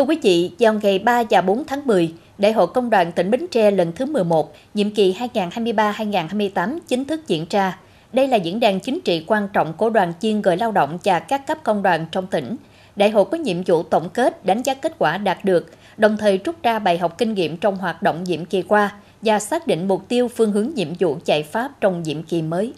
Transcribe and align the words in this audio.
Thưa 0.00 0.04
quý 0.04 0.18
vị, 0.22 0.50
vào 0.58 0.74
ngày 0.82 0.98
3 0.98 1.22
và 1.30 1.40
4 1.40 1.64
tháng 1.64 1.86
10, 1.86 2.12
Đại 2.38 2.52
hội 2.52 2.66
Công 2.66 2.90
đoàn 2.90 3.12
tỉnh 3.12 3.30
Bến 3.30 3.46
Tre 3.50 3.70
lần 3.70 3.92
thứ 3.92 4.06
11, 4.06 4.54
nhiệm 4.74 4.90
kỳ 4.90 5.16
2023-2028 5.34 6.78
chính 6.88 7.04
thức 7.04 7.20
diễn 7.26 7.46
ra. 7.50 7.78
Đây 8.12 8.28
là 8.28 8.36
diễn 8.36 8.60
đàn 8.60 8.80
chính 8.80 9.00
trị 9.00 9.24
quan 9.26 9.48
trọng 9.52 9.72
của 9.72 9.90
đoàn 9.90 10.12
chiên 10.20 10.42
gửi 10.42 10.56
lao 10.56 10.72
động 10.72 10.98
và 11.04 11.18
các 11.18 11.46
cấp 11.46 11.58
công 11.62 11.82
đoàn 11.82 12.06
trong 12.12 12.26
tỉnh. 12.26 12.56
Đại 12.96 13.10
hội 13.10 13.24
có 13.24 13.36
nhiệm 13.38 13.62
vụ 13.66 13.82
tổng 13.82 14.08
kết, 14.08 14.44
đánh 14.44 14.62
giá 14.62 14.74
kết 14.74 14.94
quả 14.98 15.18
đạt 15.18 15.44
được, 15.44 15.70
đồng 15.96 16.16
thời 16.16 16.38
rút 16.44 16.62
ra 16.62 16.78
bài 16.78 16.98
học 16.98 17.18
kinh 17.18 17.34
nghiệm 17.34 17.56
trong 17.56 17.76
hoạt 17.76 18.02
động 18.02 18.24
nhiệm 18.24 18.44
kỳ 18.44 18.62
qua 18.62 18.92
và 19.22 19.38
xác 19.38 19.66
định 19.66 19.88
mục 19.88 20.08
tiêu 20.08 20.28
phương 20.28 20.52
hướng 20.52 20.70
nhiệm 20.74 20.88
vụ 21.00 21.18
giải 21.24 21.42
pháp 21.42 21.80
trong 21.80 22.02
nhiệm 22.02 22.22
kỳ 22.22 22.42
mới. 22.42 22.72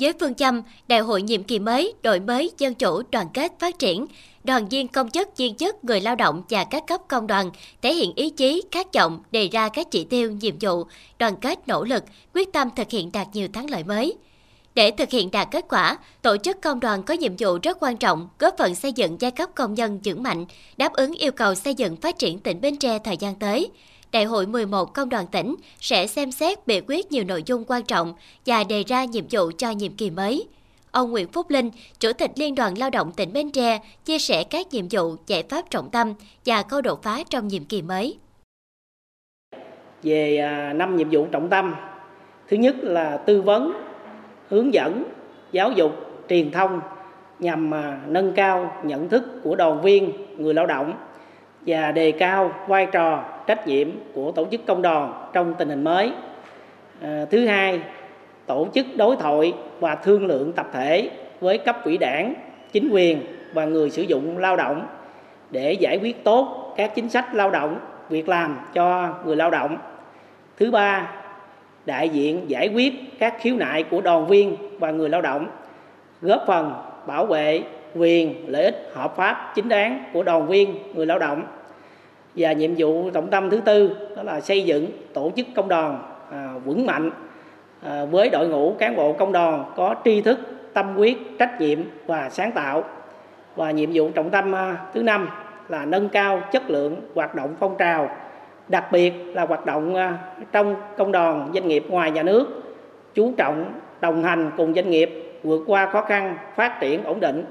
Với 0.00 0.12
phương 0.20 0.34
châm 0.34 0.62
Đại 0.88 1.00
hội 1.00 1.22
nhiệm 1.22 1.42
kỳ 1.42 1.58
mới, 1.58 1.94
đổi 2.02 2.20
mới, 2.20 2.50
dân 2.58 2.74
chủ, 2.74 3.02
đoàn 3.10 3.26
kết, 3.34 3.52
phát 3.58 3.78
triển, 3.78 4.06
đoàn 4.44 4.68
viên 4.68 4.88
công 4.88 5.10
chức, 5.10 5.36
viên 5.36 5.54
chức, 5.54 5.84
người 5.84 6.00
lao 6.00 6.16
động 6.16 6.42
và 6.50 6.64
các 6.64 6.86
cấp 6.86 7.00
công 7.08 7.26
đoàn 7.26 7.50
thể 7.82 7.94
hiện 7.94 8.12
ý 8.14 8.30
chí, 8.30 8.62
khát 8.70 8.86
vọng, 8.94 9.22
đề 9.30 9.48
ra 9.48 9.68
các 9.68 9.86
chỉ 9.90 10.04
tiêu, 10.04 10.30
nhiệm 10.30 10.54
vụ, 10.60 10.84
đoàn 11.18 11.36
kết, 11.36 11.68
nỗ 11.68 11.84
lực, 11.84 12.04
quyết 12.34 12.52
tâm 12.52 12.68
thực 12.76 12.90
hiện 12.90 13.12
đạt 13.12 13.26
nhiều 13.32 13.48
thắng 13.52 13.70
lợi 13.70 13.84
mới. 13.84 14.14
Để 14.74 14.90
thực 14.90 15.10
hiện 15.10 15.30
đạt 15.30 15.48
kết 15.50 15.64
quả, 15.68 15.98
tổ 16.22 16.36
chức 16.36 16.62
công 16.62 16.80
đoàn 16.80 17.02
có 17.02 17.14
nhiệm 17.14 17.32
vụ 17.38 17.58
rất 17.62 17.76
quan 17.80 17.96
trọng, 17.96 18.28
góp 18.38 18.54
phần 18.58 18.74
xây 18.74 18.92
dựng 18.92 19.16
giai 19.20 19.30
cấp 19.30 19.50
công 19.54 19.74
nhân 19.74 20.00
vững 20.04 20.22
mạnh, 20.22 20.46
đáp 20.76 20.92
ứng 20.92 21.12
yêu 21.12 21.32
cầu 21.32 21.54
xây 21.54 21.74
dựng 21.74 21.96
phát 21.96 22.18
triển 22.18 22.38
tỉnh 22.38 22.60
Bến 22.60 22.76
Tre 22.76 22.98
thời 22.98 23.16
gian 23.16 23.34
tới. 23.34 23.70
Đại 24.12 24.24
hội 24.24 24.46
11 24.46 24.94
Công 24.94 25.08
đoàn 25.08 25.26
tỉnh 25.26 25.54
sẽ 25.80 26.06
xem 26.06 26.32
xét 26.32 26.66
biểu 26.66 26.80
quyết 26.88 27.12
nhiều 27.12 27.24
nội 27.24 27.42
dung 27.46 27.64
quan 27.66 27.82
trọng 27.84 28.14
và 28.46 28.64
đề 28.64 28.82
ra 28.86 29.04
nhiệm 29.04 29.24
vụ 29.30 29.50
cho 29.58 29.70
nhiệm 29.70 29.92
kỳ 29.92 30.10
mới. 30.10 30.46
Ông 30.90 31.10
Nguyễn 31.10 31.28
Phúc 31.28 31.50
Linh, 31.50 31.70
Chủ 31.98 32.12
tịch 32.12 32.30
Liên 32.36 32.54
đoàn 32.54 32.78
Lao 32.78 32.90
động 32.90 33.12
tỉnh 33.16 33.32
Bến 33.32 33.50
Tre, 33.50 33.78
chia 34.04 34.18
sẻ 34.18 34.44
các 34.44 34.66
nhiệm 34.72 34.84
vụ, 34.90 35.16
giải 35.26 35.42
pháp 35.42 35.70
trọng 35.70 35.90
tâm 35.90 36.14
và 36.46 36.62
câu 36.62 36.80
đột 36.80 37.02
phá 37.02 37.18
trong 37.30 37.48
nhiệm 37.48 37.64
kỳ 37.64 37.82
mới. 37.82 38.18
Về 40.02 40.38
à, 40.38 40.72
năm 40.72 40.96
nhiệm 40.96 41.08
vụ 41.10 41.26
trọng 41.32 41.48
tâm, 41.48 41.74
thứ 42.48 42.56
nhất 42.56 42.76
là 42.82 43.16
tư 43.16 43.42
vấn, 43.42 43.72
hướng 44.48 44.74
dẫn, 44.74 45.04
giáo 45.52 45.72
dục, 45.72 45.92
truyền 46.28 46.50
thông 46.50 46.80
nhằm 47.38 47.74
à, 47.74 48.00
nâng 48.06 48.32
cao 48.36 48.82
nhận 48.84 49.08
thức 49.08 49.22
của 49.42 49.56
đoàn 49.56 49.82
viên, 49.82 50.12
người 50.38 50.54
lao 50.54 50.66
động 50.66 50.94
và 51.66 51.92
đề 51.92 52.12
cao 52.12 52.52
vai 52.66 52.86
trò 52.86 53.24
trách 53.46 53.66
nhiệm 53.66 53.88
của 54.14 54.32
tổ 54.32 54.46
chức 54.50 54.66
công 54.66 54.82
đoàn 54.82 55.28
trong 55.32 55.54
tình 55.54 55.68
hình 55.68 55.84
mới. 55.84 56.12
À, 57.02 57.24
thứ 57.30 57.46
hai, 57.46 57.80
tổ 58.46 58.68
chức 58.74 58.86
đối 58.96 59.16
thoại 59.16 59.52
và 59.80 59.94
thương 59.94 60.26
lượng 60.26 60.52
tập 60.52 60.66
thể 60.72 61.10
với 61.40 61.58
cấp 61.58 61.84
ủy 61.84 61.98
đảng, 61.98 62.34
chính 62.72 62.88
quyền 62.92 63.20
và 63.52 63.64
người 63.64 63.90
sử 63.90 64.02
dụng 64.02 64.38
lao 64.38 64.56
động 64.56 64.86
để 65.50 65.72
giải 65.72 65.98
quyết 66.02 66.24
tốt 66.24 66.74
các 66.76 66.94
chính 66.94 67.08
sách 67.08 67.34
lao 67.34 67.50
động, 67.50 67.78
việc 68.08 68.28
làm 68.28 68.58
cho 68.74 69.14
người 69.24 69.36
lao 69.36 69.50
động. 69.50 69.76
Thứ 70.56 70.70
ba, 70.70 71.12
đại 71.86 72.08
diện 72.08 72.44
giải 72.48 72.68
quyết 72.68 73.18
các 73.18 73.34
khiếu 73.40 73.56
nại 73.56 73.82
của 73.82 74.00
đoàn 74.00 74.26
viên 74.26 74.56
và 74.78 74.90
người 74.90 75.08
lao 75.08 75.22
động, 75.22 75.46
góp 76.22 76.44
phần 76.46 76.72
bảo 77.06 77.26
vệ 77.26 77.62
quyền 77.98 78.34
lợi 78.46 78.64
ích 78.64 78.90
hợp 78.94 79.16
pháp 79.16 79.52
chính 79.54 79.68
đáng 79.68 80.04
của 80.12 80.22
đoàn 80.22 80.46
viên 80.46 80.74
người 80.94 81.06
lao 81.06 81.18
động. 81.18 81.42
Và 82.34 82.52
nhiệm 82.52 82.70
vụ 82.78 83.10
trọng 83.10 83.30
tâm 83.30 83.50
thứ 83.50 83.60
tư 83.64 83.96
đó 84.16 84.22
là 84.22 84.40
xây 84.40 84.64
dựng 84.64 84.86
tổ 85.14 85.32
chức 85.36 85.46
công 85.56 85.68
đoàn 85.68 86.02
à, 86.32 86.52
vững 86.64 86.86
mạnh 86.86 87.10
à, 87.82 88.04
với 88.04 88.30
đội 88.30 88.48
ngũ 88.48 88.74
cán 88.78 88.96
bộ 88.96 89.12
công 89.12 89.32
đoàn 89.32 89.64
có 89.76 89.94
tri 90.04 90.20
thức 90.20 90.38
tâm 90.72 90.94
huyết 90.94 91.16
trách 91.38 91.60
nhiệm 91.60 91.78
và 92.06 92.30
sáng 92.30 92.52
tạo. 92.52 92.84
Và 93.56 93.70
nhiệm 93.70 93.90
vụ 93.94 94.10
trọng 94.10 94.30
tâm 94.30 94.54
à, 94.54 94.76
thứ 94.94 95.02
năm 95.02 95.28
là 95.68 95.84
nâng 95.84 96.08
cao 96.08 96.40
chất 96.52 96.70
lượng 96.70 96.96
hoạt 97.14 97.34
động 97.34 97.54
phong 97.60 97.74
trào 97.78 98.10
đặc 98.68 98.92
biệt 98.92 99.12
là 99.34 99.46
hoạt 99.46 99.66
động 99.66 99.94
à, 99.94 100.18
trong 100.52 100.74
công 100.96 101.12
đoàn 101.12 101.50
doanh 101.54 101.68
nghiệp 101.68 101.84
ngoài 101.88 102.10
nhà 102.10 102.22
nước 102.22 102.62
chú 103.14 103.32
trọng 103.36 103.72
đồng 104.00 104.24
hành 104.24 104.50
cùng 104.56 104.74
doanh 104.74 104.90
nghiệp 104.90 105.38
vượt 105.42 105.62
qua 105.66 105.86
khó 105.86 106.02
khăn 106.02 106.36
phát 106.56 106.80
triển 106.80 107.04
ổn 107.04 107.20
định. 107.20 107.44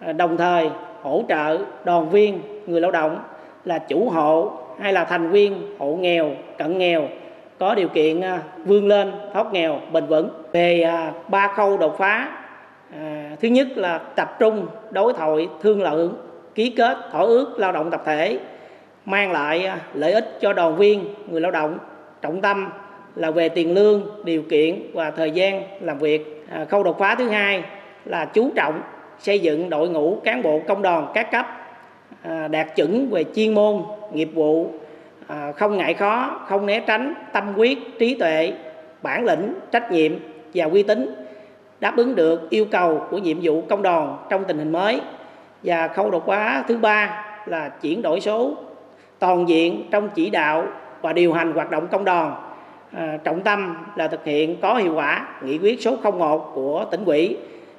Ờ, 0.00 0.12
đồng 0.12 0.36
thời 0.36 0.70
hỗ 1.02 1.22
trợ 1.28 1.58
đoàn 1.84 2.10
viên 2.10 2.40
người 2.66 2.80
lao 2.80 2.90
động 2.90 3.18
là 3.64 3.78
chủ 3.78 4.10
hộ 4.10 4.52
hay 4.80 4.92
là 4.92 5.04
thành 5.04 5.30
viên 5.30 5.76
hộ 5.78 5.96
nghèo, 6.00 6.30
cận 6.58 6.78
nghèo 6.78 7.08
có 7.58 7.74
điều 7.74 7.88
kiện 7.88 8.20
à, 8.20 8.42
vươn 8.64 8.88
lên 8.88 9.12
thoát 9.32 9.52
nghèo, 9.52 9.80
bền 9.92 10.06
vững. 10.06 10.30
Về 10.52 10.82
à, 10.82 11.12
ba 11.28 11.48
khâu 11.56 11.76
đột 11.76 11.98
phá 11.98 12.28
à, 13.00 13.30
thứ 13.40 13.48
nhất 13.48 13.68
là 13.76 13.98
tập 13.98 14.36
trung 14.38 14.66
đối 14.90 15.12
thoại, 15.12 15.48
thương 15.62 15.82
lượng, 15.82 16.14
ký 16.54 16.70
kết 16.70 16.98
thỏa 17.12 17.20
ước 17.20 17.58
lao 17.58 17.72
động 17.72 17.90
tập 17.90 18.02
thể, 18.06 18.38
mang 19.04 19.32
lại 19.32 19.70
lợi 19.94 20.12
ích 20.12 20.38
cho 20.40 20.52
đoàn 20.52 20.76
viên 20.76 21.04
người 21.30 21.40
lao 21.40 21.50
động. 21.50 21.78
Trọng 22.22 22.40
tâm 22.40 22.68
là 23.16 23.30
về 23.30 23.48
tiền 23.48 23.74
lương, 23.74 24.02
điều 24.24 24.42
kiện 24.42 24.82
và 24.94 25.10
thời 25.10 25.30
gian 25.30 25.62
làm 25.80 25.98
việc. 25.98 26.46
Khâu 26.68 26.82
đột 26.82 26.98
phá 26.98 27.14
thứ 27.14 27.28
hai 27.28 27.62
là 28.04 28.24
chú 28.24 28.50
trọng 28.56 28.80
xây 29.18 29.38
dựng 29.38 29.70
đội 29.70 29.88
ngũ 29.88 30.20
cán 30.24 30.42
bộ 30.42 30.60
công 30.68 30.82
đoàn 30.82 31.06
các 31.14 31.30
cấp 31.30 31.46
à, 32.22 32.48
đạt 32.48 32.76
chuẩn 32.76 33.10
về 33.10 33.24
chuyên 33.34 33.54
môn 33.54 33.82
nghiệp 34.12 34.30
vụ 34.34 34.70
à, 35.26 35.52
không 35.56 35.76
ngại 35.76 35.94
khó 35.94 36.40
không 36.46 36.66
né 36.66 36.80
tránh 36.80 37.14
tâm 37.32 37.54
quyết 37.56 37.98
trí 37.98 38.14
tuệ 38.14 38.52
bản 39.02 39.24
lĩnh 39.24 39.54
trách 39.72 39.92
nhiệm 39.92 40.12
và 40.54 40.64
uy 40.64 40.82
tín 40.82 41.14
đáp 41.80 41.96
ứng 41.96 42.14
được 42.14 42.50
yêu 42.50 42.64
cầu 42.64 43.06
của 43.10 43.18
nhiệm 43.18 43.38
vụ 43.42 43.62
công 43.68 43.82
đoàn 43.82 44.16
trong 44.28 44.44
tình 44.44 44.58
hình 44.58 44.72
mới. 44.72 45.00
Và 45.62 45.88
khâu 45.88 46.10
đột 46.10 46.26
phá 46.26 46.64
thứ 46.68 46.76
ba 46.76 47.24
là 47.46 47.68
chuyển 47.68 48.02
đổi 48.02 48.20
số 48.20 48.54
toàn 49.18 49.48
diện 49.48 49.82
trong 49.90 50.08
chỉ 50.14 50.30
đạo 50.30 50.66
và 51.02 51.12
điều 51.12 51.32
hành 51.32 51.52
hoạt 51.52 51.70
động 51.70 51.88
công 51.90 52.04
đoàn. 52.04 52.34
À, 52.92 53.18
trọng 53.24 53.40
tâm 53.40 53.76
là 53.96 54.08
thực 54.08 54.24
hiện 54.24 54.56
có 54.60 54.74
hiệu 54.74 54.94
quả 54.94 55.28
nghị 55.42 55.58
quyết 55.58 55.82
số 55.82 55.96
01 55.96 56.52
của 56.54 56.84
tỉnh 56.90 57.04
ủy 57.04 57.36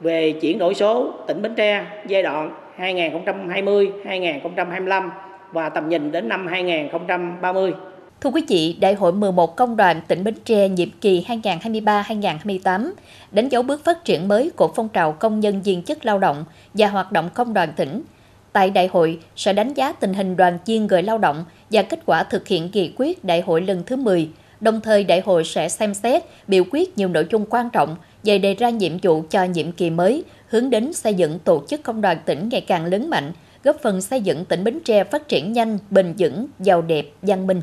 về 0.00 0.32
chuyển 0.32 0.58
đổi 0.58 0.74
số 0.74 1.12
tỉnh 1.26 1.42
Bến 1.42 1.54
Tre 1.54 1.86
giai 2.06 2.22
đoạn 2.22 2.54
2020-2025 2.78 5.10
và 5.52 5.68
tầm 5.68 5.88
nhìn 5.88 6.12
đến 6.12 6.28
năm 6.28 6.46
2030. 6.46 7.72
Thưa 8.20 8.30
quý 8.30 8.42
vị, 8.48 8.76
Đại 8.80 8.94
hội 8.94 9.12
11 9.12 9.56
Công 9.56 9.76
đoàn 9.76 10.00
tỉnh 10.08 10.24
Bến 10.24 10.34
Tre 10.44 10.68
nhiệm 10.68 10.88
kỳ 11.00 11.24
2023-2028 11.28 12.90
đánh 13.32 13.48
dấu 13.48 13.62
bước 13.62 13.84
phát 13.84 14.04
triển 14.04 14.28
mới 14.28 14.50
của 14.56 14.72
phong 14.76 14.88
trào 14.88 15.12
công 15.12 15.40
nhân 15.40 15.62
viên 15.62 15.82
chức 15.82 16.04
lao 16.04 16.18
động 16.18 16.44
và 16.74 16.86
hoạt 16.86 17.12
động 17.12 17.28
công 17.34 17.54
đoàn 17.54 17.72
tỉnh. 17.76 18.02
Tại 18.52 18.70
đại 18.70 18.88
hội 18.92 19.18
sẽ 19.36 19.52
đánh 19.52 19.74
giá 19.74 19.92
tình 19.92 20.14
hình 20.14 20.36
đoàn 20.36 20.58
viên 20.66 20.86
người 20.86 21.02
lao 21.02 21.18
động 21.18 21.44
và 21.70 21.82
kết 21.82 22.00
quả 22.06 22.22
thực 22.22 22.48
hiện 22.48 22.70
nghị 22.72 22.92
quyết 22.96 23.24
đại 23.24 23.40
hội 23.40 23.60
lần 23.60 23.82
thứ 23.86 23.96
10. 23.96 24.28
Đồng 24.60 24.80
thời 24.80 25.04
đại 25.04 25.20
hội 25.20 25.44
sẽ 25.44 25.68
xem 25.68 25.94
xét, 25.94 26.22
biểu 26.48 26.64
quyết 26.70 26.98
nhiều 26.98 27.08
nội 27.08 27.26
dung 27.30 27.46
quan 27.50 27.70
trọng 27.70 27.96
về 28.24 28.38
đề 28.38 28.54
ra 28.54 28.70
nhiệm 28.70 28.92
vụ 29.02 29.24
cho 29.30 29.44
nhiệm 29.44 29.72
kỳ 29.72 29.90
mới, 29.90 30.24
hướng 30.48 30.70
đến 30.70 30.92
xây 30.92 31.14
dựng 31.14 31.38
tổ 31.38 31.62
chức 31.68 31.82
công 31.82 32.00
đoàn 32.00 32.18
tỉnh 32.24 32.48
ngày 32.48 32.60
càng 32.60 32.84
lớn 32.84 33.10
mạnh, 33.10 33.32
góp 33.64 33.76
phần 33.82 34.00
xây 34.00 34.20
dựng 34.20 34.44
tỉnh 34.44 34.64
Bến 34.64 34.80
Tre 34.84 35.04
phát 35.04 35.28
triển 35.28 35.52
nhanh, 35.52 35.78
bền 35.90 36.14
vững, 36.18 36.46
giàu 36.60 36.82
đẹp, 36.82 37.06
văn 37.22 37.46
minh. 37.46 37.60